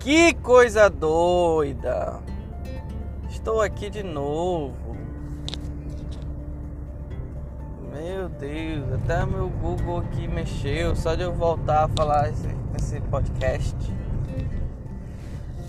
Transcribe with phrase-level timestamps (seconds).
[0.00, 2.20] Que coisa doida!
[3.28, 4.96] Estou aqui de novo.
[7.92, 12.98] Meu Deus, até meu Google aqui mexeu só de eu voltar a falar esse, esse
[13.02, 13.76] podcast.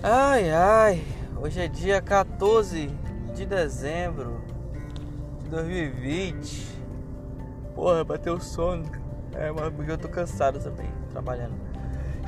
[0.02, 1.04] Ai ai,
[1.36, 2.90] hoje é dia 14
[3.36, 4.42] de dezembro
[5.44, 6.68] de 2020.
[7.76, 8.90] Porra, bateu sono.
[9.34, 11.71] É, mas eu tô cansado também, trabalhando.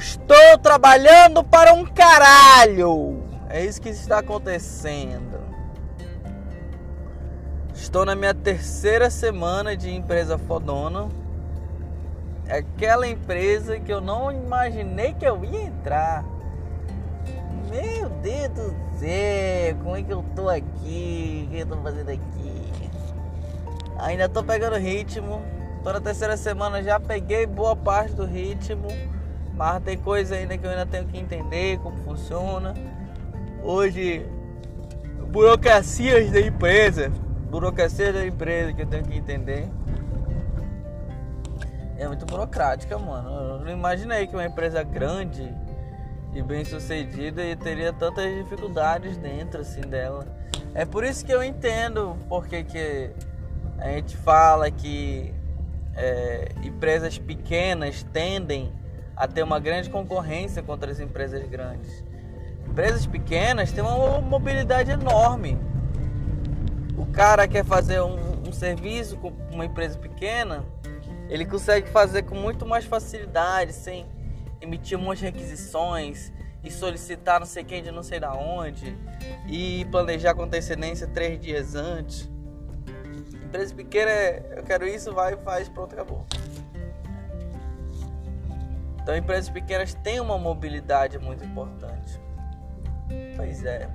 [0.03, 3.23] Estou trabalhando para um caralho!
[3.49, 5.39] É isso que está acontecendo.
[7.73, 11.07] Estou na minha terceira semana de empresa fodona.
[12.49, 16.25] Aquela empresa que eu não imaginei que eu ia entrar.
[17.69, 21.45] Meu Deus do céu, como é que eu tô aqui?
[21.47, 22.91] O que eu tô fazendo aqui?
[23.99, 25.41] Ainda tô pegando ritmo.
[25.81, 28.89] Tô na terceira semana, já peguei boa parte do ritmo.
[29.55, 32.73] Mas tem coisa ainda que eu ainda tenho que entender como funciona.
[33.63, 34.25] Hoje,
[35.31, 37.11] burocracias da empresa.
[37.49, 39.67] Burocracia da empresa que eu tenho que entender.
[41.97, 43.29] É muito burocrática, mano.
[43.29, 45.47] Eu não imaginei que uma empresa grande
[46.33, 50.25] e bem sucedida e teria tantas dificuldades dentro assim dela.
[50.73, 53.11] É por isso que eu entendo porque que
[53.77, 55.31] a gente fala que
[55.95, 58.71] é, empresas pequenas tendem
[59.23, 62.03] a ter uma grande concorrência contra as empresas grandes.
[62.67, 65.57] Empresas pequenas têm uma mobilidade enorme.
[66.97, 70.65] O cara quer fazer um, um serviço com uma empresa pequena,
[71.29, 74.05] ele consegue fazer com muito mais facilidade, sem
[74.59, 76.29] emitir de requisições
[76.61, 78.97] e solicitar não sei quem de não sei da onde
[79.47, 82.29] e planejar com antecedência três dias antes.
[83.41, 86.25] Empresa pequena, é, eu quero isso, vai, faz, pronto, acabou.
[89.03, 92.21] Então, empresas pequenas têm uma mobilidade muito importante.
[93.35, 93.89] Pois é.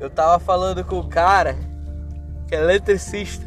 [0.00, 1.54] Eu tava falando com o cara
[2.48, 3.44] que é eletricista.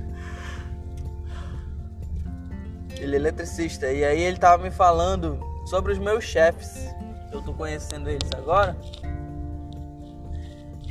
[2.96, 3.92] Ele é eletricista.
[3.92, 6.94] E aí ele tava me falando sobre os meus chefes.
[7.32, 8.78] Eu tô conhecendo eles agora.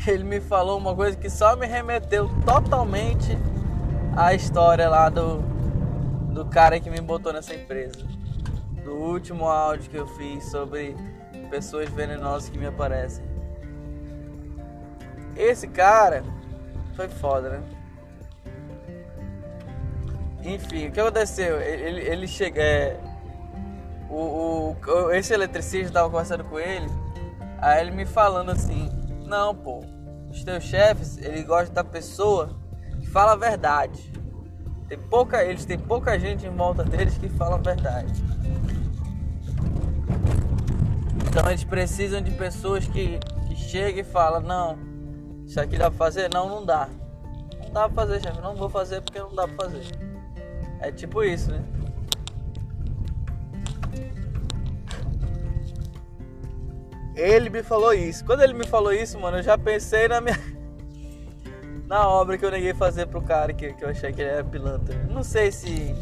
[0.04, 3.38] Ele me falou uma coisa que só me remeteu totalmente
[4.16, 5.38] à história lá do,
[6.32, 8.17] do cara que me botou nessa empresa.
[8.88, 10.96] Do último áudio que eu fiz sobre
[11.50, 13.22] pessoas venenosas que me aparecem.
[15.36, 16.24] Esse cara
[16.96, 17.62] foi foda, né?
[20.42, 21.60] Enfim, o que aconteceu?
[21.60, 22.62] Ele, ele chega.
[22.62, 22.98] É,
[24.08, 26.88] o, o, esse eletricista tava conversando com ele.
[27.58, 28.88] Aí ele me falando assim:
[29.26, 29.84] Não, pô,
[30.30, 32.58] os teus chefes, ele gosta da pessoa
[32.98, 34.10] que fala a verdade.
[34.88, 38.38] Tem pouca, eles têm pouca gente em volta deles que fala a verdade.
[41.28, 44.78] Então eles precisam de pessoas que, que chegam e falam: Não,
[45.46, 46.32] isso aqui dá pra fazer?
[46.32, 46.88] Não, não dá.
[47.62, 48.40] Não dá pra fazer, chefe.
[48.40, 49.84] Não vou fazer porque não dá pra fazer.
[50.80, 51.62] É tipo isso, né?
[57.14, 58.24] Ele me falou isso.
[58.24, 60.38] Quando ele me falou isso, mano, eu já pensei na minha.
[61.86, 64.44] na obra que eu neguei fazer pro cara que, que eu achei que ele era
[64.44, 64.96] pilantra.
[65.10, 65.94] Não sei se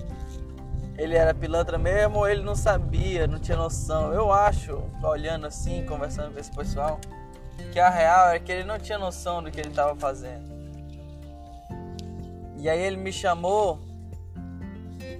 [0.99, 4.12] ele era pilantra mesmo ou ele não sabia, não tinha noção.
[4.12, 6.99] Eu acho, olhando assim, conversando com esse pessoal,
[7.73, 10.56] que a real é que ele não tinha noção do que ele estava fazendo.
[12.56, 13.79] E aí ele me chamou.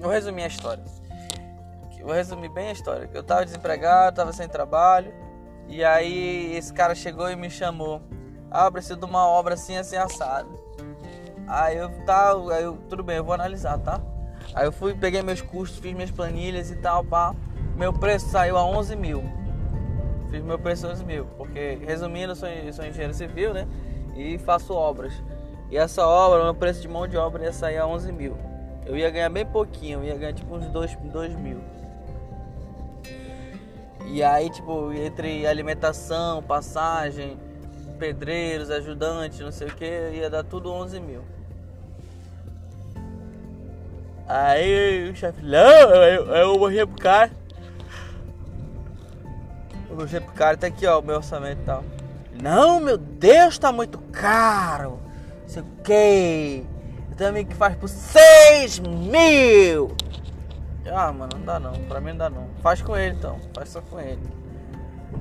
[0.01, 0.83] Vou resumir a história.
[2.03, 3.11] Vou resumir bem a história.
[3.13, 5.13] Eu estava desempregado, estava sem trabalho.
[5.69, 8.01] E aí esse cara chegou e me chamou.
[8.51, 10.49] Ah, eu preciso de uma obra assim, assim, assado.
[11.49, 14.01] Aí eu, tá, eu, tudo bem, eu vou analisar, tá?
[14.57, 17.33] Aí eu fui, peguei meus custos, fiz minhas planilhas e tal, pá.
[17.77, 19.23] Meu preço saiu a 11 mil
[20.37, 23.67] fiz meu preço 11 mil, porque resumindo, eu sou, eu sou engenheiro civil, né?
[24.15, 25.13] E faço obras.
[25.71, 28.37] E essa obra, meu preço de mão de obra ia sair a 11 mil.
[28.85, 31.61] Eu ia ganhar bem pouquinho, eu ia ganhar tipo uns 2, 2 mil.
[34.07, 37.37] E aí, tipo, entre alimentação, passagem,
[37.99, 41.23] pedreiros, ajudantes, não sei o que, ia dar tudo 11 mil.
[44.29, 45.61] Aí o chefe, não,
[46.05, 47.31] eu, eu morri pro cara.
[49.89, 51.85] Eu mostrei pro cara, tá aqui ó, o meu orçamento e tal.
[52.43, 55.01] Não, meu Deus, tá muito caro.
[55.43, 56.67] Não sei o que.
[57.11, 59.95] Eu tenho amigo que faz por 6 mil.
[60.93, 61.73] Ah, mano, não dá não.
[61.85, 62.49] Pra mim não dá não.
[62.63, 63.41] Faz com ele então.
[63.55, 64.21] Faz só com ele.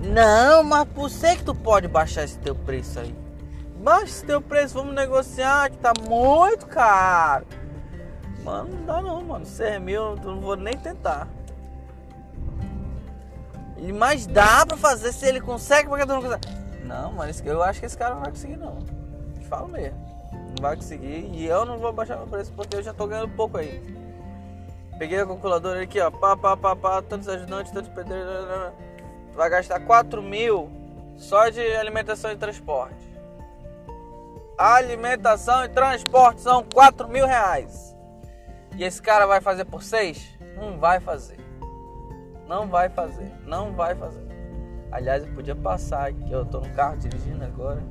[0.02, 3.16] Não, mas por ser que tu pode baixar esse teu preço aí.
[3.78, 7.46] Baixa esse teu preço, vamos negociar, que tá muito caro.
[8.46, 9.44] Mano, não dá não, mano.
[9.44, 11.28] 6 mil, não vou nem tentar.
[13.96, 16.48] Mas dá pra fazer se ele consegue, porque tu não consegue.
[16.84, 18.78] Não, mas eu acho que esse cara não vai conseguir não.
[19.34, 19.98] Te falo mesmo.
[20.32, 21.32] Não vai conseguir.
[21.34, 23.82] E eu não vou baixar meu preço porque eu já tô ganhando pouco aí.
[25.00, 26.12] Peguei a calculadora aqui, ó.
[26.12, 28.30] Pá, pá, pá, pá, tantos ajudantes, tantos pedreiros.
[29.32, 30.70] Tu vai gastar 4 mil
[31.18, 33.04] só de alimentação e transporte.
[34.56, 37.95] Alimentação e transporte são 4 mil reais.
[38.78, 40.38] E esse cara vai fazer por 6?
[40.56, 41.40] Não vai fazer.
[42.48, 43.32] Não vai fazer.
[43.46, 44.26] Não vai fazer.
[44.92, 46.32] Aliás, eu podia passar aqui.
[46.32, 47.82] Eu tô no carro dirigindo agora.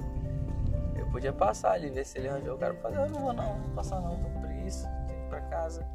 [0.96, 3.02] Eu podia passar ali, ver se ele arranjou o cara pra fazer.
[3.02, 4.86] Eu não vou não, não vou passar não, tô por isso.
[5.06, 5.86] Tenho que ir pra casa.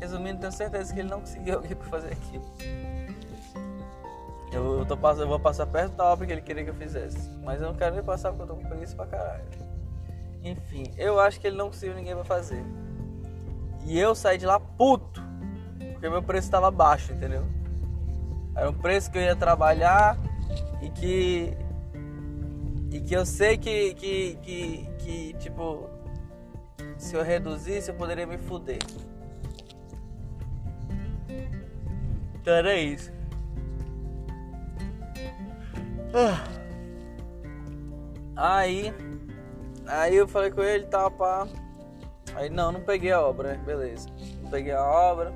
[0.00, 2.44] Resumindo, tenho certeza que ele não conseguiu alguém pra fazer aquilo.
[4.50, 7.30] Eu, tô eu vou passar perto da obra que ele queria que eu fizesse.
[7.42, 9.44] Mas eu não quero nem passar porque eu tô com preguiça pra caralho.
[10.42, 12.64] Enfim, eu acho que ele não conseguiu ninguém pra fazer.
[13.86, 15.22] E eu saí de lá puto.
[15.92, 17.44] Porque meu preço estava baixo, entendeu?
[18.54, 20.18] Era um preço que eu ia trabalhar
[20.82, 21.56] e que.
[22.90, 25.88] E que eu sei que, que, que, que tipo,
[26.96, 28.78] se eu reduzisse eu poderia me fuder.
[32.34, 33.12] Então era isso.
[36.14, 36.44] Ah.
[38.34, 38.94] Aí,
[39.86, 41.46] aí eu falei com ele, tá, pá.
[42.38, 44.08] Aí não, não peguei a obra, beleza.
[44.40, 45.32] Não peguei a obra.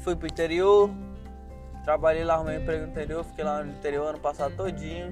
[0.00, 0.90] Fui pro interior.
[1.84, 5.10] Trabalhei lá, arrumei um emprego no interior, fiquei lá no interior ano passado todinho.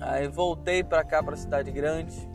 [0.00, 2.28] Aí voltei pra cá, pra cidade grande.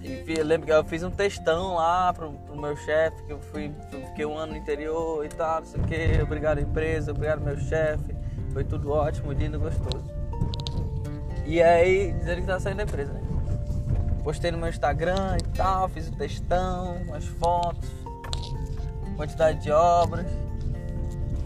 [0.00, 3.72] E lembro que eu fiz um textão lá pro, pro meu chefe, que eu fui,
[3.90, 6.22] fiquei um ano no interior e tal, não sei o que.
[6.22, 8.14] Obrigado empresa, obrigado meu chefe.
[8.52, 10.04] Foi tudo ótimo, lindo, gostoso.
[11.44, 13.25] E aí, dizendo que tá saindo da empresa, né?
[14.26, 17.88] Postei no meu Instagram e tal, fiz o textão, as fotos,
[19.14, 20.26] quantidade de obras.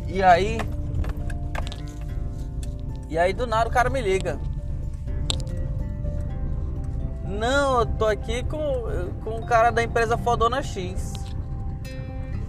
[0.09, 0.57] E aí.
[3.11, 4.41] E aí do nada o cara me liga.
[7.23, 8.59] Não, eu tô aqui com,
[9.25, 11.13] com um cara da empresa Fodona X.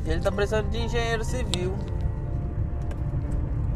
[0.06, 1.76] Ele tá precisando de engenheiro civil.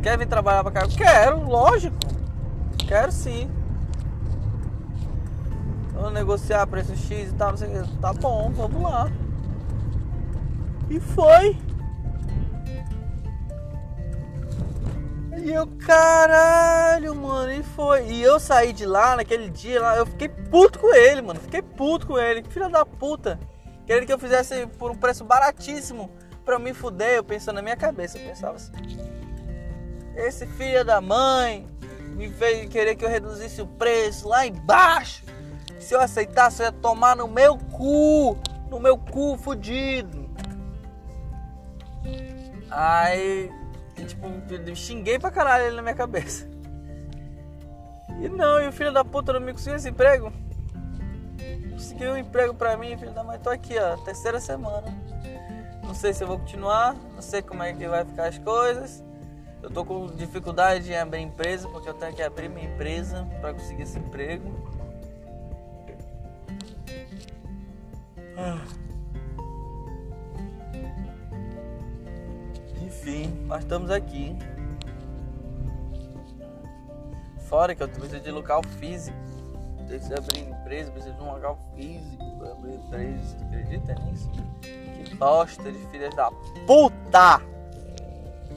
[0.01, 0.88] Quer vir trabalhar pra cá?
[0.88, 1.98] Quero, lógico.
[2.88, 3.51] Quero sim.
[5.96, 7.98] Vamos negociar preço X e tal, não sei o que.
[7.98, 9.10] Tá bom, vamos lá.
[10.90, 11.58] E foi.
[15.38, 18.08] E eu, caralho, mano, e foi.
[18.08, 21.40] E eu saí de lá naquele dia lá, eu fiquei puto com ele, mano.
[21.40, 22.44] Fiquei puto com ele.
[22.50, 23.40] Filha da puta.
[23.86, 26.10] Querendo que eu fizesse por um preço baratíssimo
[26.44, 27.18] pra me fuder.
[27.18, 28.72] Eu pensando na minha cabeça, eu pensava assim.
[30.16, 31.68] Esse filho da mãe
[32.16, 35.25] me fez querer que eu reduzisse o preço lá embaixo.
[35.86, 38.36] Se eu aceitasse, eu ia tomar no meu cu.
[38.72, 40.28] No meu cu fudido.
[42.72, 43.52] Aí
[44.08, 44.28] tipo,
[44.76, 46.50] xinguei pra caralho ele na minha cabeça.
[48.20, 50.34] E não, e o filho da puta não me conseguiu esse emprego.
[51.74, 53.38] Conseguiu um emprego pra mim, filho da mãe.
[53.38, 54.88] Tô aqui, ó, terceira semana.
[55.84, 59.04] Não sei se eu vou continuar, não sei como é que vai ficar as coisas.
[59.62, 63.54] Eu tô com dificuldade em abrir empresa, porque eu tenho que abrir minha empresa para
[63.54, 64.65] conseguir esse emprego.
[72.82, 74.36] Enfim, nós estamos aqui.
[77.48, 79.18] Fora que eu preciso de local físico.
[79.88, 83.38] Preciso abrir empresa, preciso de um local físico para abrir empresa.
[83.38, 84.30] Tu acredita nisso?
[84.62, 86.32] Que bosta de filhas da
[86.65, 87.42] puta!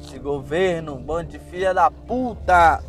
[0.01, 2.83] Esse governo, um bando de filha da puta!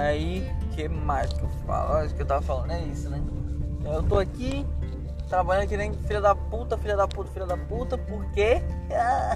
[0.00, 1.94] Aí, que mais que eu falo?
[1.94, 3.22] Acho que eu tava falando, é isso, né?
[3.84, 4.66] Eu tô aqui
[5.28, 8.62] trabalhando que nem filha da puta, filha da puta, filha da puta, porque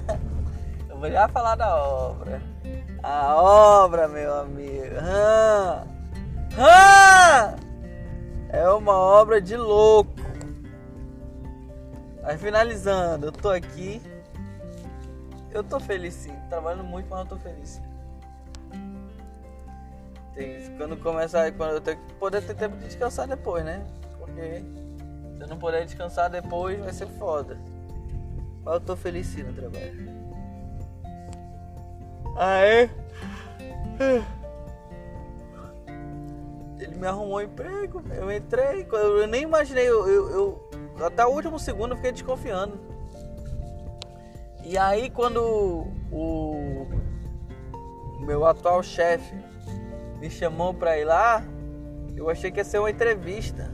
[0.89, 2.41] eu vou já falar da obra.
[3.01, 4.95] A obra, meu amigo.
[5.01, 5.85] Ah,
[6.57, 7.55] ah,
[8.49, 10.11] é uma obra de louco.
[12.23, 14.01] Aí finalizando, eu tô aqui.
[15.51, 17.81] Eu tô feliz sim, trabalhando muito, mas eu tô feliz.
[20.37, 23.83] Tem, quando começar, quando eu tenho que poder ter tempo de descansar depois, né?
[24.19, 24.63] Porque
[25.35, 27.57] se eu não puder descansar depois vai ser foda.
[28.63, 30.11] Mas eu tô feliz no trabalho.
[32.35, 32.87] Aí.
[36.79, 40.29] Ele me arrumou um emprego, eu entrei, eu nem imaginei, eu, eu,
[40.99, 42.79] eu até o último segundo eu fiquei desconfiando.
[44.63, 46.85] E aí quando o
[48.19, 49.46] meu atual chefe
[50.19, 51.43] me chamou pra ir lá,
[52.15, 53.71] Eu achei que ia ser uma entrevista.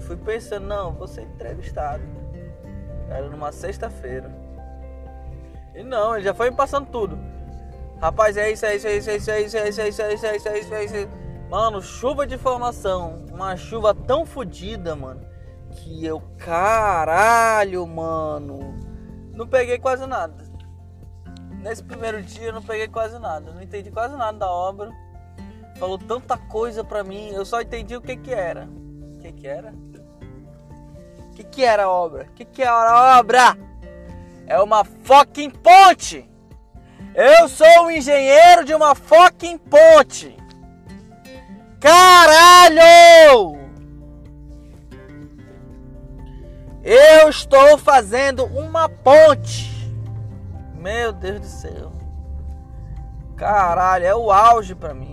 [0.00, 2.02] Fui pensando, não, vou ser entrevistado.
[3.08, 4.30] Era numa sexta-feira.
[5.74, 7.18] E não, ele já foi me passando tudo.
[8.00, 10.02] Rapaz, é isso, é isso, é isso, é isso, é isso, é isso, é isso,
[10.02, 11.08] é isso, é isso, é isso, é isso.
[11.50, 13.24] Mano, chuva de informação.
[13.32, 15.20] Uma chuva tão fodida, mano.
[15.70, 18.74] Que eu, caralho, mano.
[19.32, 20.44] Não peguei quase nada.
[21.62, 23.52] Nesse primeiro dia eu não peguei quase nada.
[23.52, 24.92] Não entendi quase nada da obra.
[25.78, 27.30] Falou tanta coisa pra mim.
[27.30, 28.68] Eu só entendi o que que era.
[29.16, 29.72] O que que era?
[29.72, 32.24] O que que era a obra?
[32.24, 33.56] O que que era a obra?
[34.46, 36.28] É uma fucking ponte!
[37.14, 40.36] Eu sou o engenheiro de uma fucking ponte!
[41.78, 43.58] Caralho!
[46.82, 49.68] Eu estou fazendo uma ponte!
[50.74, 51.92] Meu Deus do céu.
[53.36, 55.07] Caralho, é o auge para mim.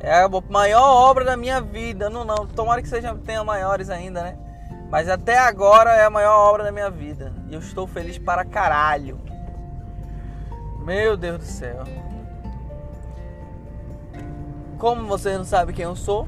[0.00, 2.08] É a maior obra da minha vida.
[2.08, 2.46] Não, não.
[2.46, 4.38] Tomara que seja tenha maiores ainda, né?
[4.90, 7.32] Mas até agora é a maior obra da minha vida.
[7.48, 9.20] E eu estou feliz para caralho.
[10.80, 11.84] Meu Deus do céu.
[14.78, 16.26] Como vocês não sabem quem eu sou,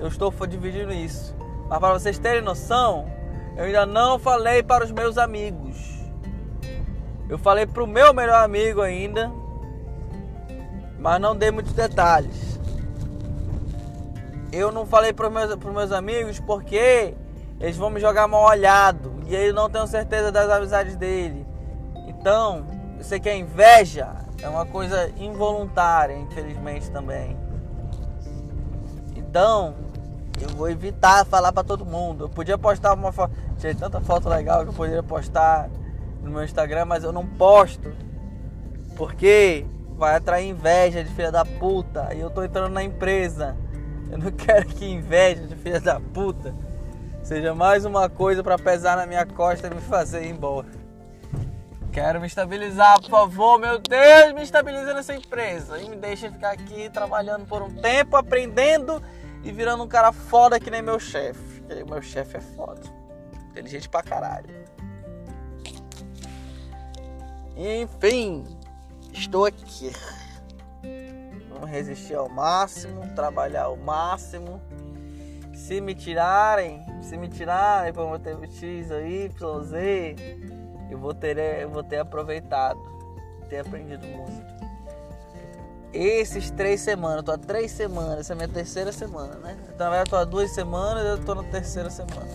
[0.00, 1.34] eu estou dividindo isso.
[1.68, 3.08] Mas para vocês terem noção,
[3.56, 5.94] eu ainda não falei para os meus amigos.
[7.28, 9.32] Eu falei pro meu melhor amigo ainda,
[10.98, 12.53] mas não dei muitos detalhes.
[14.54, 17.12] Eu não falei para meus, meus amigos porque
[17.58, 21.44] eles vão me jogar mal olhado e aí eu não tenho certeza das amizades dele.
[22.06, 22.64] Então,
[22.96, 27.36] eu sei que a inveja é uma coisa involuntária, infelizmente também.
[29.16, 29.74] Então,
[30.40, 32.26] eu vou evitar falar para todo mundo.
[32.26, 35.68] Eu podia postar uma foto, tinha tanta foto legal que eu poderia postar
[36.22, 37.92] no meu Instagram, mas eu não posto.
[38.94, 42.14] Porque vai atrair inveja de filha da puta.
[42.14, 43.56] E eu tô entrando na empresa.
[44.10, 46.54] Eu não quero que inveja de filha da puta
[47.22, 50.68] seja mais uma coisa para pesar na minha costa e me fazer ir embora.
[51.90, 56.50] Quero me estabilizar, por favor, meu Deus, me estabiliza nessa empresa e me deixa ficar
[56.50, 59.00] aqui trabalhando por um tempo, aprendendo
[59.44, 61.62] e virando um cara foda que nem meu chefe.
[61.88, 62.82] Meu chefe é foda.
[63.50, 64.50] Inteligente pra caralho.
[67.56, 68.44] Enfim,
[69.12, 69.92] estou aqui.
[71.54, 74.60] Vamos resistir ao máximo, trabalhar ao máximo.
[75.54, 80.16] Se me tirarem, se me tirarem para manter o X aí, Y, Z,
[80.90, 82.80] eu vou ter, eu vou ter aproveitado,
[83.48, 84.44] ter aprendido muito.
[85.92, 89.56] Esses três semanas, eu tô há três semanas, essa é a minha terceira semana, né?
[89.72, 92.26] Então, eu tô há duas semanas, eu tô na terceira semana.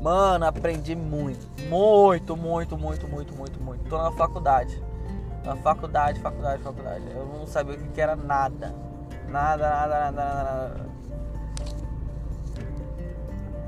[0.00, 1.46] Mano, aprendi muito.
[1.68, 3.88] Muito, muito, muito, muito, muito, muito.
[3.88, 4.82] Tô na faculdade.
[5.54, 7.04] Faculdade, faculdade, faculdade.
[7.14, 8.74] Eu não sabia o que era nada.
[9.28, 10.86] Nada, nada, nada, nada, nada.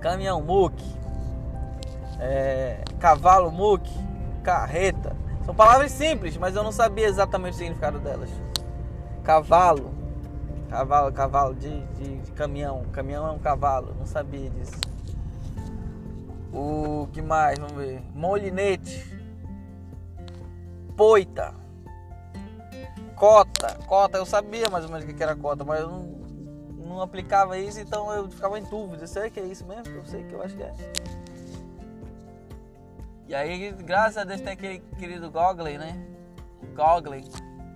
[0.01, 0.85] Caminhão muque.
[2.19, 3.93] É, cavalo muque.
[4.43, 5.17] Carreta.
[5.45, 8.31] São palavras simples, mas eu não sabia exatamente o significado delas.
[9.23, 9.95] Cavalo.
[10.69, 12.85] Cavalo, cavalo de, de, de caminhão.
[12.93, 13.95] Caminhão é um cavalo.
[13.99, 14.79] Não sabia disso.
[16.53, 17.59] O que mais?
[17.59, 18.03] Vamos ver.
[18.15, 19.17] Molinete.
[20.97, 21.55] Poita.
[23.19, 23.77] Cota.
[23.87, 26.03] Cota, eu sabia mais ou menos o que era cota, mas eu não,
[26.87, 29.07] não aplicava isso, então eu ficava em dúvida.
[29.07, 29.93] Será que é isso mesmo?
[29.95, 30.73] Eu sei que eu acho que é.
[33.27, 36.01] E aí, graças a Deus, tem aquele querido Google, né?
[36.75, 37.21] Google.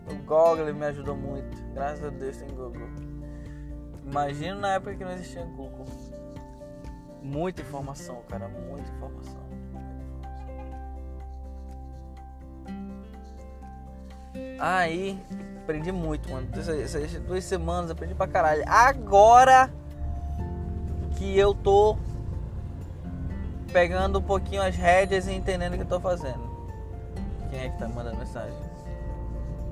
[0.08, 1.56] O Google me ajudou muito.
[1.74, 2.88] Graças a Deus tem Google.
[4.04, 5.86] Imagina na época que não existia Google.
[7.22, 9.51] Muita informação, cara, muita informação.
[14.64, 15.20] Aí,
[15.64, 16.46] aprendi muito, mano.
[16.56, 18.62] Essas duas semanas aprendi pra caralho.
[18.64, 19.68] Agora
[21.16, 21.96] que eu tô
[23.72, 26.48] pegando um pouquinho as rédeas e entendendo o que eu tô fazendo.
[27.50, 28.56] Quem é que tá mandando mensagem?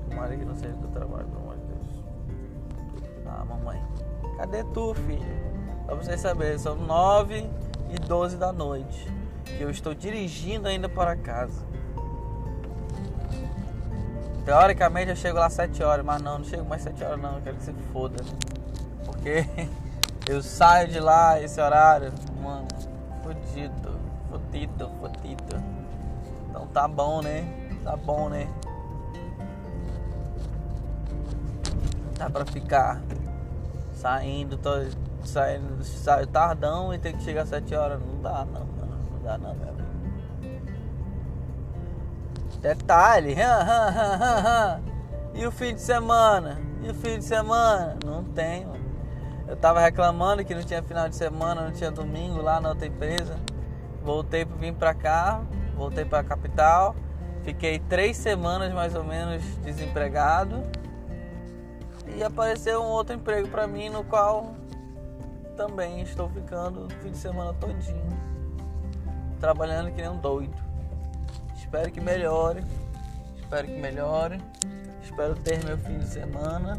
[0.09, 1.85] Tomara que não seja do trabalho, pelo amor de Deus.
[3.27, 3.81] Ah, mamãe.
[4.35, 5.41] Cadê tu, filho?
[5.85, 7.49] Pra vocês saberem, são 9
[7.91, 9.07] e 12 da noite.
[9.45, 11.65] Que eu estou dirigindo ainda para casa.
[14.45, 17.35] Teoricamente eu chego lá às 7 horas, mas não, não chego mais 7 horas não,
[17.35, 18.23] eu quero que você foda.
[19.05, 19.45] Porque
[20.27, 22.67] eu saio de lá esse horário, mano,
[23.23, 25.63] fodido, fodido, fodido.
[26.49, 27.45] Então tá bom, né?
[27.83, 28.47] Tá bom, né?
[32.17, 33.01] Dá pra ficar
[33.93, 34.71] saindo, tô
[35.23, 37.99] saindo, saio tardão e tem que chegar às 7 horas.
[37.99, 39.90] Não dá, não, não, não dá, não, meu amigo.
[42.61, 43.35] Detalhe,
[45.33, 46.59] e o fim de semana?
[46.83, 47.97] E o fim de semana?
[48.05, 48.85] Não tem, mano.
[49.47, 52.87] Eu tava reclamando que não tinha final de semana, não tinha domingo lá na outra
[52.87, 53.35] empresa.
[54.03, 55.41] Voltei vir para cá,
[55.75, 56.95] voltei para a capital.
[57.43, 60.63] Fiquei três semanas mais ou menos desempregado
[62.15, 64.53] e apareceu um outro emprego para mim no qual
[65.57, 68.31] também estou ficando o fim de semana todinho
[69.39, 70.70] trabalhando que nem um doido.
[71.71, 72.65] Espero que melhore,
[73.39, 74.41] espero que melhore,
[75.01, 76.77] espero ter meu fim de semana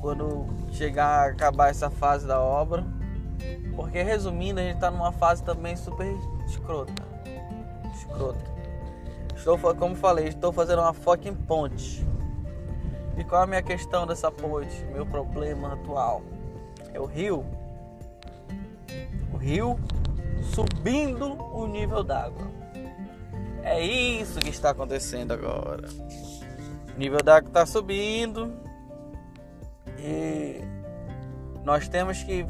[0.00, 2.84] quando chegar a acabar essa fase da obra.
[3.76, 6.12] Porque resumindo, a gente está numa fase também super
[6.48, 6.92] escrota.
[7.94, 8.44] Escrota.
[9.36, 12.04] Estou, como falei, estou fazendo uma fucking ponte.
[13.16, 14.84] E qual é a minha questão dessa ponte?
[14.86, 16.22] Meu problema atual
[16.92, 17.46] é o rio.
[19.32, 19.78] O rio
[20.42, 22.50] subindo o nível d'água.
[23.62, 25.88] É isso que está acontecendo agora.
[26.94, 28.52] O nível d'água está subindo
[29.98, 30.60] e
[31.64, 32.46] nós temos que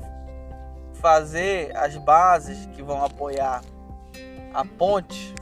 [0.95, 3.63] fazer as bases que vão apoiar
[4.53, 5.35] a ponte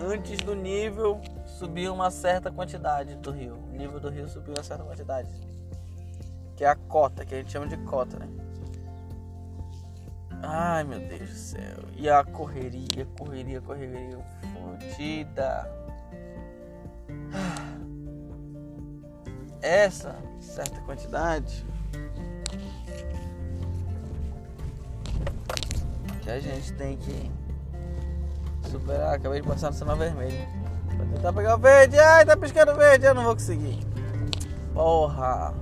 [0.00, 3.56] antes do nível subir uma certa quantidade do rio.
[3.70, 5.28] O nível do rio subiu uma certa quantidade.
[6.56, 8.28] Que é a cota, que a gente chama de cota, né?
[10.42, 11.84] Ai meu Deus do céu.
[11.96, 14.18] E a correria, correria, correria
[14.54, 15.70] fodida.
[19.60, 21.66] Essa certa quantidade
[26.22, 27.30] que a gente tem que
[28.70, 29.14] superar.
[29.14, 30.48] Acabei de passar no sinal vermelho.
[30.96, 31.98] Vou tentar pegar o verde.
[31.98, 33.04] Ai, tá piscando verde.
[33.04, 33.80] Eu não vou conseguir.
[34.72, 35.54] Porra.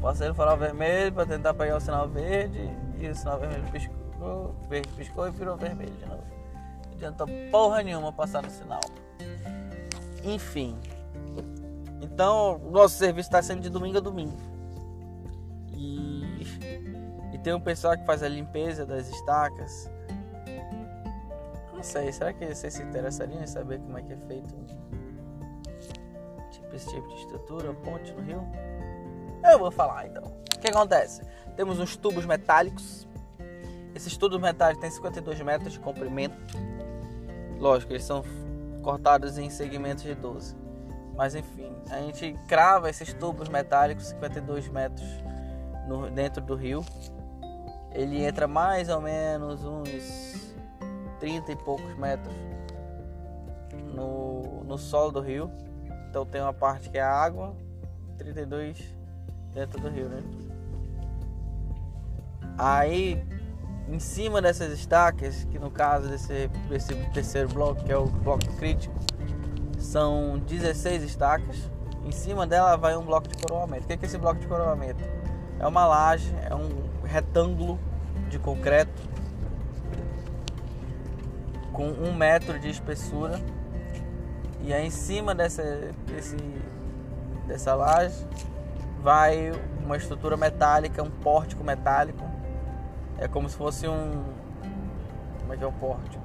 [0.00, 2.70] Passei no farol vermelho para tentar pegar o sinal verde.
[3.06, 4.54] O sinal vermelho piscou.
[4.68, 6.22] Verde piscou e virou vermelho de novo.
[6.86, 8.80] Não adiantou porra nenhuma passar no sinal.
[10.24, 10.76] Enfim.
[12.02, 14.36] Então, nosso serviço está sendo de domingo a domingo.
[15.72, 16.42] E,
[17.32, 19.90] e tem um pessoal que faz a limpeza das estacas.
[21.72, 24.52] Não sei, será que vocês se interessariam em saber como é que é feito
[26.50, 28.42] tipo, esse tipo de estrutura, ponte no rio?
[29.42, 30.24] Eu vou falar então.
[30.24, 31.22] O que acontece?
[31.56, 33.06] Temos uns tubos metálicos.
[33.94, 36.36] Esses tubos metálicos têm 52 metros de comprimento.
[37.58, 38.24] Lógico, eles são
[38.82, 40.56] cortados em segmentos de 12.
[41.16, 45.06] Mas enfim, a gente crava esses tubos metálicos 52 metros
[45.86, 46.84] no, dentro do rio.
[47.92, 50.54] Ele entra mais ou menos uns
[51.18, 52.34] 30 e poucos metros
[53.94, 55.50] no, no solo do rio.
[56.08, 57.56] Então tem uma parte que é água,
[58.16, 58.97] 32
[59.58, 60.22] dentro do rio, né?
[62.56, 63.20] Aí
[63.88, 68.46] em cima dessas estacas, que no caso desse, desse terceiro bloco, que é o bloco
[68.56, 68.94] crítico,
[69.78, 71.70] são 16 estacas.
[72.04, 73.84] Em cima dela vai um bloco de coroamento.
[73.84, 75.02] O que é esse bloco de coroamento?
[75.58, 76.68] É uma laje, é um
[77.04, 77.78] retângulo
[78.28, 79.02] de concreto
[81.72, 83.40] com um metro de espessura.
[84.60, 86.36] E aí em cima dessa, desse,
[87.46, 88.26] dessa laje
[89.02, 89.52] vai
[89.84, 92.24] uma estrutura metálica, um pórtico metálico.
[93.18, 94.24] É como se fosse um.
[95.40, 96.22] Como é que é o pórtico?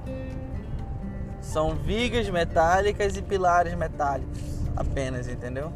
[1.40, 4.40] São vigas metálicas e pilares metálicos
[4.76, 5.72] apenas, entendeu?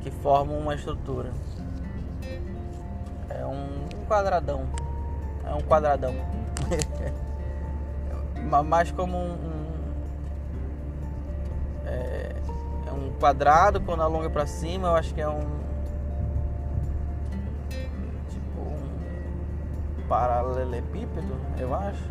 [0.00, 1.32] Que formam uma estrutura.
[3.28, 4.66] É um quadradão.
[5.44, 6.14] É um quadradão.
[8.66, 9.66] Mais como um, um
[11.86, 12.36] é,
[12.96, 15.46] um quadrado quando alonga para cima, eu acho que é um
[18.28, 22.02] tipo um paralelepípedo, eu acho.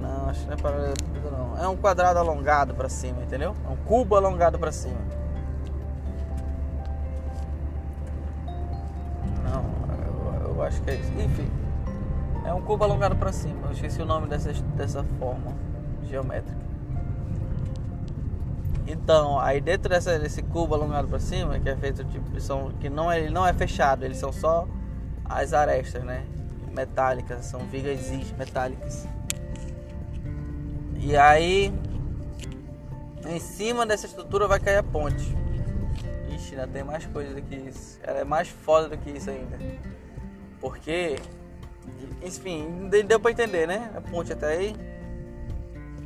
[0.00, 1.58] Não, acho que não é paralelepípedo não.
[1.58, 3.54] É um quadrado alongado para cima, entendeu?
[3.64, 4.98] É um cubo alongado para cima.
[9.44, 9.64] Não,
[10.44, 11.12] eu, eu, acho que é isso.
[11.20, 11.50] Enfim,
[12.46, 13.66] é um cubo alongado para cima.
[13.66, 15.52] Eu esqueci o nome dessa, dessa forma
[16.04, 16.59] geométrica.
[18.90, 22.88] Então, aí dentro dessa, desse cubo alongado para cima, que é feito tipo, são, que
[22.88, 24.66] não é, ele não é fechado, eles são só
[25.24, 26.24] as arestas, né?
[26.72, 29.06] Metálicas, são vigas metálicas.
[30.98, 31.72] E aí,
[33.26, 35.36] em cima dessa estrutura vai cair a ponte.
[36.34, 37.98] Ixi, ainda tem mais coisa do que isso.
[38.02, 39.56] Ela é mais foda do que isso ainda.
[40.60, 41.16] Porque,
[42.22, 43.90] enfim, deu pra entender, né?
[43.94, 44.76] A ponte até aí.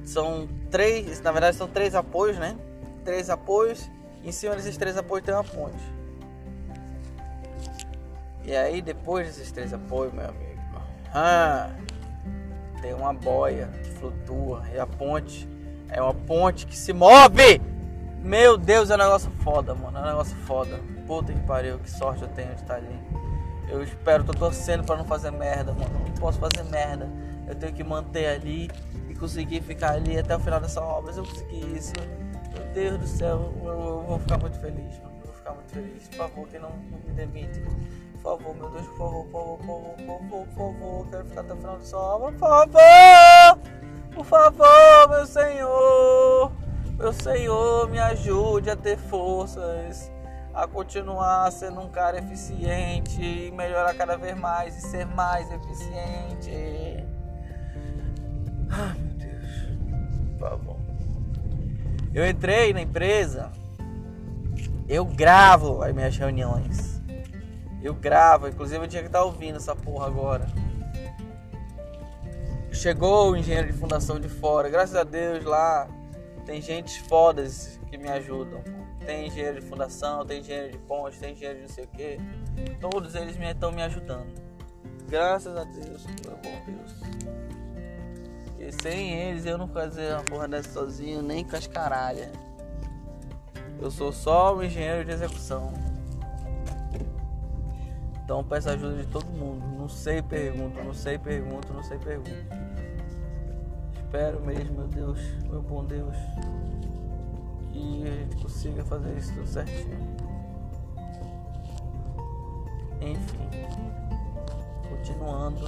[0.05, 2.57] São três, na verdade são três apoios, né?
[3.05, 3.90] Três apoios.
[4.23, 5.85] Em cima desses três apoios tem uma ponte.
[8.45, 10.55] E aí depois desses três apoios, meu amigo.
[11.17, 11.71] Ah,
[12.83, 15.49] tem uma boia que flutua e a ponte
[15.88, 17.62] é uma ponte que se move
[18.21, 19.97] Meu Deus, é um negócio foda, mano.
[19.97, 20.81] É um negócio foda.
[21.07, 22.99] Puta que pariu, que sorte eu tenho de estar ali.
[23.69, 26.01] Eu espero, tô torcendo pra não fazer merda, mano.
[26.07, 27.09] Não posso fazer merda.
[27.47, 28.71] Eu tenho que manter ali
[29.09, 31.12] e conseguir ficar ali até o final dessa obra.
[31.12, 31.93] Se eu conseguir isso,
[32.55, 34.95] meu Deus do céu, eu, vou ficar muito feliz.
[35.03, 36.09] Eu vou ficar muito feliz.
[36.09, 37.61] Por favor, que não, não me demite.
[38.12, 41.11] Por favor, meu Deus, por favor, por favor, por favor, por favor.
[41.11, 42.33] Quero ficar até o final dessa obra.
[42.33, 43.59] Por favor!
[44.14, 46.53] Por favor, meu Senhor!
[46.97, 50.11] Meu Senhor, me ajude a ter forças
[50.55, 57.05] a continuar sendo um cara eficiente e melhorar cada vez mais e ser mais eficiente.
[58.71, 60.74] Ai meu Deus, por favor.
[62.14, 63.50] Eu entrei na empresa,
[64.88, 67.03] eu gravo as minhas reuniões.
[67.83, 70.46] Eu gravo, inclusive eu tinha que estar ouvindo essa porra agora.
[72.72, 75.88] Chegou o engenheiro de fundação de fora, graças a Deus lá
[76.46, 78.62] tem gente fodas que me ajudam.
[79.05, 82.18] Tem engenheiro de fundação, tem engenheiro de ponte, tem engenheiro de não sei o que.
[82.81, 84.33] Todos eles estão me, me ajudando.
[85.09, 86.94] Graças a Deus, meu bom Deus.
[88.66, 92.31] E sem eles eu não fazia uma porra dessa sozinho, nem com as caralhas.
[93.79, 95.72] Eu sou só o engenheiro de execução.
[98.24, 99.66] Então peço ajuda de todo mundo.
[99.77, 102.31] Não sei, pergunto, não sei, pergunto, não sei, pergunto.
[103.98, 106.16] Espero mesmo, meu Deus, meu bom Deus
[108.05, 110.16] que a gente consiga fazer isso tudo certinho.
[113.00, 113.48] Enfim,
[114.88, 115.66] continuando.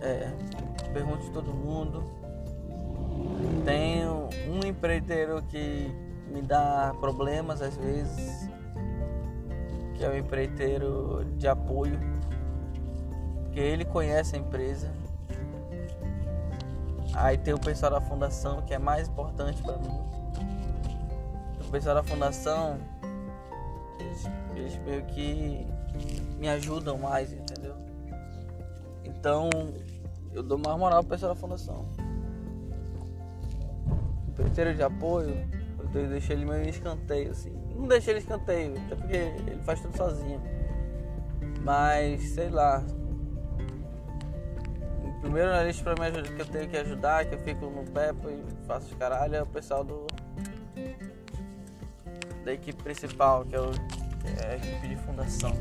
[0.00, 0.30] É,
[0.92, 2.04] pergunte de todo mundo.
[3.64, 5.90] Tenho um empreiteiro que
[6.28, 8.48] me dá problemas às vezes,
[9.94, 11.98] que é o um empreiteiro de apoio,
[13.52, 14.90] que ele conhece a empresa
[17.14, 20.00] Aí tem o pessoal da fundação que é mais importante para mim.
[21.66, 22.78] O pessoal da fundação,
[24.54, 25.66] eles meio que
[26.38, 27.74] me ajudam mais, entendeu?
[29.04, 29.50] Então
[30.32, 31.88] eu dou mais moral pro pessoal da fundação.
[34.28, 35.34] O terceiro de apoio,
[35.94, 37.52] eu deixei ele meio escanteio, assim.
[37.74, 40.40] Não deixei ele escanteio, até porque ele faz tudo sozinho.
[41.62, 42.84] Mas, sei lá,
[45.20, 47.84] primeiro na lista pra me ajudar, que eu tenho que ajudar, que eu fico no
[47.90, 50.06] pé e faço os caralho, é o pessoal do.
[52.44, 55.52] da equipe principal, que é, o, que é a equipe de fundação.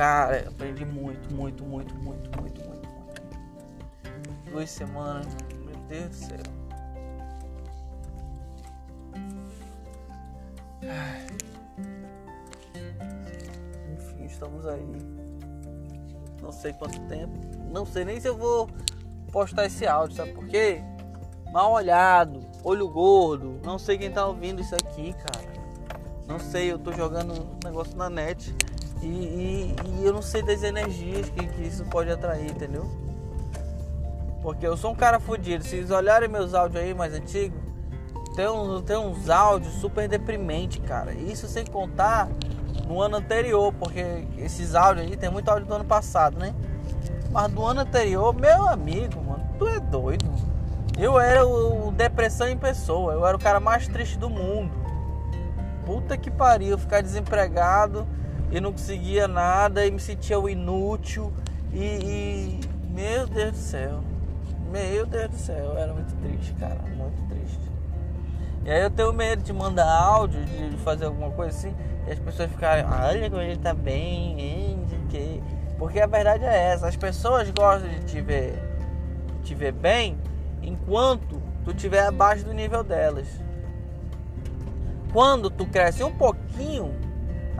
[0.00, 4.50] Cara, aprendi muito, muito, muito, muito, muito, muito, muito.
[4.50, 5.26] Duas semanas,
[5.62, 6.38] meu Deus do céu.
[13.92, 14.88] Enfim, estamos aí
[16.40, 17.38] não sei quanto tempo.
[17.70, 18.70] Não sei nem se eu vou
[19.30, 20.80] postar esse áudio, sabe por quê?
[21.52, 25.50] Mal olhado, olho gordo, não sei quem tá ouvindo isso aqui, cara.
[26.26, 28.56] Não sei, eu tô jogando um negócio na net
[29.02, 32.90] e, e, e eu não sei das energias que, que isso pode atrair, entendeu?
[34.42, 35.64] Porque eu sou um cara fodido.
[35.64, 37.58] Se vocês olharem meus áudios aí mais antigos,
[38.34, 41.12] tem, um, tem uns áudios super deprimente, cara.
[41.12, 42.28] Isso sem contar
[42.86, 46.54] no ano anterior, porque esses áudios aí tem muito áudio do ano passado, né?
[47.30, 50.30] Mas do ano anterior, meu amigo, mano, tu é doido.
[50.98, 54.72] Eu era o depressão em pessoa, eu era o cara mais triste do mundo.
[55.86, 58.06] Puta que pariu, ficar desempregado
[58.50, 61.32] e não conseguia nada e me sentia o inútil
[61.72, 62.60] e, e,
[62.90, 64.00] meu Deus do céu.
[64.70, 67.60] Meu Deus do céu, era muito triste, cara, muito triste.
[68.64, 71.74] E aí eu tenho medo de mandar áudio, de fazer alguma coisa assim,
[72.06, 75.42] e as pessoas ficarem, olha como ele tá bem, hein, que...
[75.78, 78.54] Porque a verdade é essa, as pessoas gostam de te ver,
[79.42, 80.18] te ver bem
[80.62, 83.26] enquanto tu estiver abaixo do nível delas.
[85.10, 86.94] Quando tu cresce um pouquinho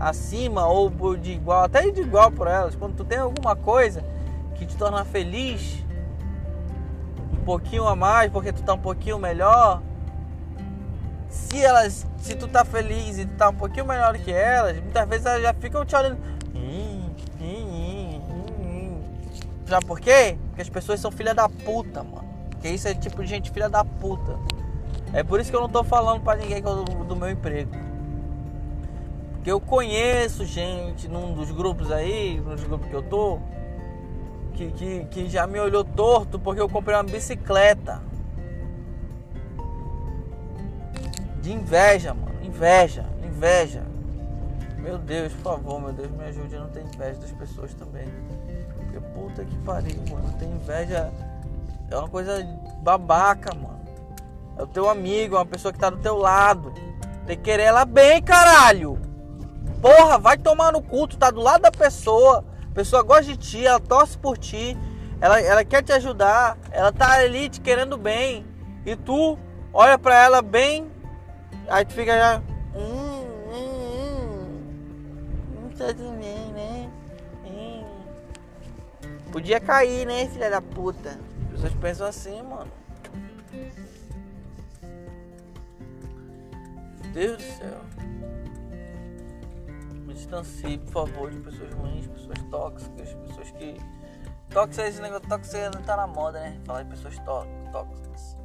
[0.01, 4.03] acima ou de igual, até de igual por elas, quando tu tem alguma coisa
[4.55, 5.85] que te torna feliz,
[7.35, 9.83] um pouquinho a mais, porque tu tá um pouquinho melhor,
[11.29, 15.27] se elas, se tu tá feliz e tá um pouquinho melhor que elas, muitas vezes
[15.27, 16.19] elas já ficam te olhando.
[16.55, 17.11] Hum,
[17.41, 19.03] hum, hum,
[19.67, 20.39] já por quê?
[20.49, 22.29] Porque as pessoas são filha da puta, mano.
[22.51, 24.39] Porque isso é tipo de gente filha da puta.
[25.13, 27.90] É por isso que eu não tô falando pra ninguém do meu emprego.
[29.41, 33.39] Porque eu conheço gente num dos grupos aí, nos grupos que eu tô,
[34.53, 38.03] que, que, que já me olhou torto porque eu comprei uma bicicleta.
[41.41, 42.43] de inveja, mano.
[42.43, 43.83] Inveja, inveja.
[44.79, 48.07] Meu Deus, por favor, meu Deus, me ajude a não ter inveja das pessoas também.
[48.77, 50.33] Porque puta que pariu, mano.
[50.39, 51.11] Tem inveja.
[51.91, 52.47] é uma coisa
[52.83, 53.81] babaca, mano.
[54.59, 56.73] É o teu amigo, é uma pessoa que tá do teu lado.
[57.27, 59.10] Tem que querer ela bem, caralho.
[59.81, 62.45] Porra, vai tomar no culto, tá do lado da pessoa.
[62.71, 64.77] A pessoa gosta de ti, ela torce por ti.
[65.21, 66.59] Ela, ela quer te ajudar.
[66.71, 68.45] Ela tá ali te querendo bem.
[68.85, 69.39] E tu
[69.73, 70.91] olha pra ela bem.
[71.69, 72.43] Aí tu fica já.
[72.75, 74.61] Hum, hum, hum.
[75.63, 76.91] Não tá tudo bem, né?
[77.47, 77.85] Hum.
[79.33, 81.19] Podia cair, né, filha da puta?
[81.55, 82.71] As pessoas pensam assim, mano.
[87.13, 88.00] Deus do céu.
[90.21, 93.77] Distancie, por favor, de pessoas ruins, pessoas tóxicas, pessoas que.
[94.51, 96.61] Tóxico, esse negócio tóxico não tá na moda, né?
[96.65, 98.37] Falar de pessoas tóxicas.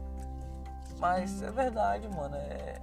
[0.99, 2.35] Mas é verdade, mano.
[2.35, 2.79] É,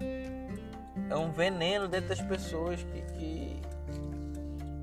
[1.08, 3.02] é um veneno dentro das pessoas que.
[3.02, 3.62] que,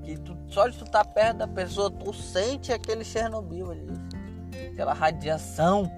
[0.02, 3.88] que tu, só de tu estar tá perto da pessoa, tu sente aquele Chernobyl ali.
[4.72, 5.90] Aquela radiação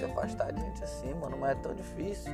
[0.00, 2.32] se afastar de gente assim, mano, não é tão difícil.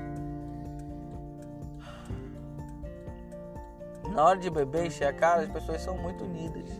[4.16, 6.70] Na hora de beber, encher a cara, as pessoas são muito unidas.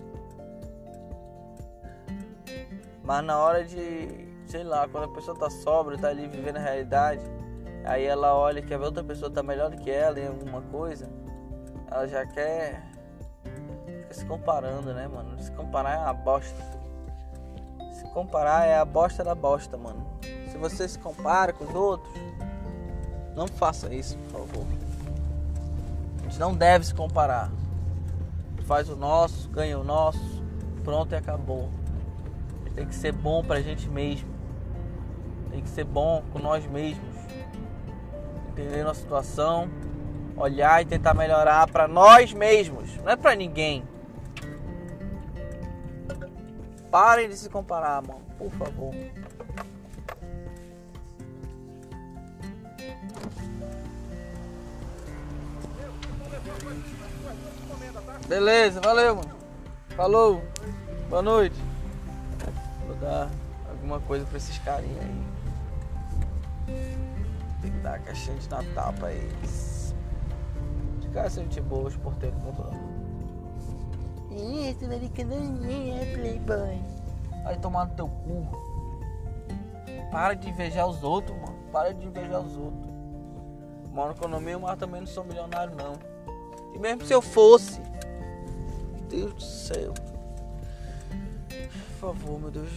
[3.05, 6.61] Mas na hora de, sei lá, quando a pessoa tá sobra, tá ali vivendo a
[6.61, 7.21] realidade,
[7.85, 11.11] aí ela olha que a outra pessoa tá melhor do que ela em alguma coisa,
[11.91, 12.83] ela já quer
[14.07, 15.39] fica se comparando, né, mano?
[15.43, 16.57] Se comparar é uma bosta.
[17.93, 20.07] Se comparar é a bosta da bosta, mano.
[20.51, 22.15] Se você se compara com os outros,
[23.35, 24.86] não faça isso, por favor.
[26.27, 27.53] A gente não deve se comparar.
[28.65, 30.43] Faz o nosso, ganha o nosso,
[30.83, 31.71] pronto e acabou.
[32.75, 34.29] Tem que ser bom pra gente mesmo.
[35.53, 37.15] Tem que ser bom com nós mesmos.
[38.49, 39.71] Entender nossa situação,
[40.37, 43.85] olhar e tentar melhorar para nós mesmos, não é para ninguém.
[46.91, 48.93] Parem de se comparar, mano, por favor.
[58.29, 59.31] Beleza, valeu, mano.
[59.91, 60.43] Falou.
[61.09, 61.57] Boa noite.
[62.85, 63.31] Vou dar
[63.71, 65.23] alguma coisa pra esses carinhos aí.
[67.63, 69.95] Tem que dar a caixinha de Natal pra eles.
[70.99, 72.97] De cara gente boa, os porteiros comprando.
[74.33, 76.83] Isso, americano é playboy.
[77.45, 78.47] Vai tomar no teu cu.
[80.11, 81.57] Para de invejar os outros, mano.
[81.71, 82.91] Para de invejar os outros.
[83.93, 85.95] Moro economia, mas também não sou milionário, não.
[86.75, 87.81] E mesmo se eu fosse,
[89.09, 89.95] Deus do céu.
[91.49, 92.71] Por favor, meu Deus,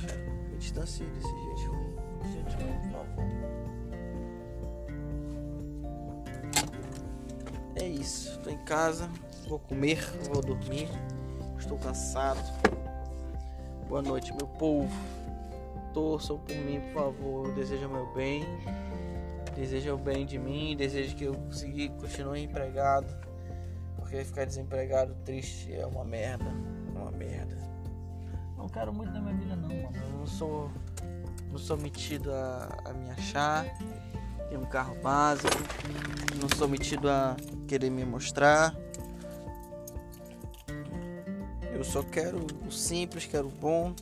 [0.50, 1.96] me distancie desse gente ruim.
[2.32, 3.26] Gente ruim, por favor.
[7.76, 8.40] É isso.
[8.40, 9.10] Tô em casa,
[9.48, 10.00] vou comer,
[10.32, 10.90] vou dormir.
[11.58, 12.40] Estou cansado.
[13.88, 14.90] Boa noite, meu povo.
[15.94, 17.54] Torçam por mim, por favor.
[17.54, 18.46] Deseja meu bem.
[19.56, 20.76] Deseja o bem de mim.
[20.78, 23.29] Deseja que eu consiga continuar empregado
[24.10, 26.52] porque ficar desempregado triste é uma merda.
[26.96, 27.56] É uma merda.
[28.58, 29.96] Não quero muito na minha vida não, mano.
[29.96, 30.72] Eu não sou.
[31.52, 33.66] Não sou metido a, a me achar.
[34.50, 35.56] Ter um carro básico.
[36.42, 38.76] Não sou metido a querer me mostrar.
[41.72, 43.94] Eu só quero o simples, quero o bom.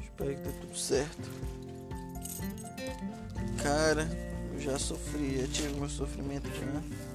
[0.00, 1.30] Espero que dê tudo certo.
[3.60, 4.08] Cara,
[4.52, 7.11] eu já sofri, já tive meu sofrimento já.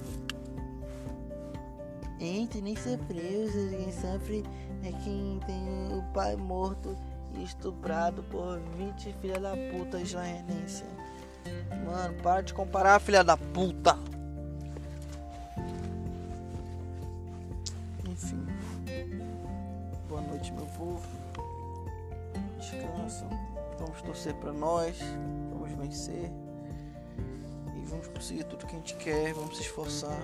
[2.18, 3.48] Gente, nem sofreu.
[3.70, 4.44] Quem sofre
[4.82, 6.96] é quem tem o pai morto
[7.34, 10.84] e estuprado por 20 filha da puta israelense.
[11.84, 13.96] Mano, para de comparar, filha da puta.
[18.08, 18.46] Enfim.
[20.08, 21.06] Boa noite, meu povo.
[22.58, 23.28] Descansam.
[23.78, 24.98] Vamos torcer para nós.
[25.52, 26.32] Vamos vencer.
[27.76, 29.32] E vamos conseguir tudo que a gente quer.
[29.34, 30.20] Vamos se esforçar.